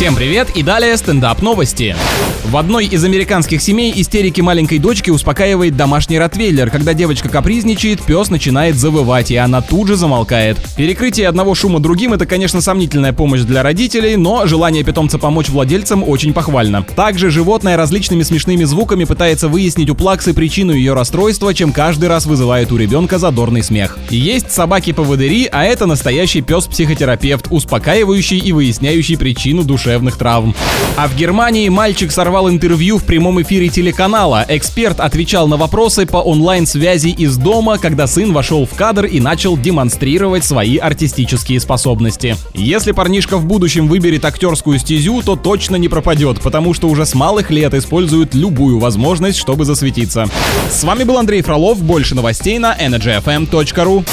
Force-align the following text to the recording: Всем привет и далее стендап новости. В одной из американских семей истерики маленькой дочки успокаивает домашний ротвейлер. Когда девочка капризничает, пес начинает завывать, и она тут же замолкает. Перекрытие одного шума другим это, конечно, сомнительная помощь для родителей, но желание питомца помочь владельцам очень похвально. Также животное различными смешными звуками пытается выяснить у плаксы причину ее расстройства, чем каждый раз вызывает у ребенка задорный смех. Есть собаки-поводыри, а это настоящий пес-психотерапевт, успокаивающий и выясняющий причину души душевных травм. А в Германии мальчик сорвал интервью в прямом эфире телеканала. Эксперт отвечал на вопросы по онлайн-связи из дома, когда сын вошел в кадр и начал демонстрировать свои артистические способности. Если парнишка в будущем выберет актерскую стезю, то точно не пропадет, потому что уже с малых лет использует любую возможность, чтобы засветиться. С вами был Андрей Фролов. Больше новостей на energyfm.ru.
Всем 0.00 0.16
привет 0.16 0.56
и 0.56 0.62
далее 0.62 0.96
стендап 0.96 1.42
новости. 1.42 1.94
В 2.46 2.56
одной 2.56 2.86
из 2.86 3.04
американских 3.04 3.60
семей 3.60 3.92
истерики 3.94 4.40
маленькой 4.40 4.78
дочки 4.78 5.10
успокаивает 5.10 5.76
домашний 5.76 6.18
ротвейлер. 6.18 6.70
Когда 6.70 6.94
девочка 6.94 7.28
капризничает, 7.28 8.02
пес 8.02 8.30
начинает 8.30 8.76
завывать, 8.76 9.30
и 9.30 9.36
она 9.36 9.60
тут 9.60 9.88
же 9.88 9.96
замолкает. 9.96 10.56
Перекрытие 10.74 11.28
одного 11.28 11.54
шума 11.54 11.80
другим 11.80 12.14
это, 12.14 12.24
конечно, 12.24 12.62
сомнительная 12.62 13.12
помощь 13.12 13.42
для 13.42 13.62
родителей, 13.62 14.16
но 14.16 14.46
желание 14.46 14.82
питомца 14.82 15.18
помочь 15.18 15.50
владельцам 15.50 16.02
очень 16.02 16.32
похвально. 16.32 16.82
Также 16.82 17.30
животное 17.30 17.76
различными 17.76 18.22
смешными 18.22 18.64
звуками 18.64 19.04
пытается 19.04 19.48
выяснить 19.48 19.90
у 19.90 19.94
плаксы 19.94 20.32
причину 20.32 20.72
ее 20.72 20.94
расстройства, 20.94 21.52
чем 21.52 21.72
каждый 21.72 22.08
раз 22.08 22.24
вызывает 22.24 22.72
у 22.72 22.78
ребенка 22.78 23.18
задорный 23.18 23.62
смех. 23.62 23.98
Есть 24.08 24.50
собаки-поводыри, 24.50 25.50
а 25.52 25.66
это 25.66 25.84
настоящий 25.84 26.40
пес-психотерапевт, 26.40 27.48
успокаивающий 27.50 28.38
и 28.38 28.52
выясняющий 28.52 29.18
причину 29.18 29.62
души 29.62 29.89
душевных 29.90 30.16
травм. 30.16 30.54
А 30.96 31.08
в 31.08 31.16
Германии 31.16 31.68
мальчик 31.68 32.12
сорвал 32.12 32.48
интервью 32.48 32.98
в 32.98 33.04
прямом 33.04 33.40
эфире 33.42 33.68
телеканала. 33.68 34.44
Эксперт 34.48 35.00
отвечал 35.00 35.48
на 35.48 35.56
вопросы 35.56 36.06
по 36.06 36.18
онлайн-связи 36.18 37.08
из 37.08 37.36
дома, 37.36 37.78
когда 37.78 38.06
сын 38.06 38.32
вошел 38.32 38.66
в 38.66 38.74
кадр 38.76 39.06
и 39.06 39.20
начал 39.20 39.56
демонстрировать 39.56 40.44
свои 40.44 40.76
артистические 40.76 41.60
способности. 41.60 42.36
Если 42.54 42.92
парнишка 42.92 43.36
в 43.38 43.46
будущем 43.46 43.88
выберет 43.88 44.24
актерскую 44.24 44.78
стезю, 44.78 45.22
то 45.22 45.36
точно 45.36 45.76
не 45.76 45.88
пропадет, 45.88 46.40
потому 46.40 46.74
что 46.74 46.88
уже 46.88 47.06
с 47.06 47.14
малых 47.14 47.50
лет 47.50 47.74
использует 47.74 48.34
любую 48.34 48.78
возможность, 48.78 49.38
чтобы 49.38 49.64
засветиться. 49.64 50.26
С 50.70 50.84
вами 50.84 51.04
был 51.04 51.18
Андрей 51.18 51.42
Фролов. 51.42 51.82
Больше 51.82 52.14
новостей 52.14 52.58
на 52.58 52.76
energyfm.ru. 52.76 54.04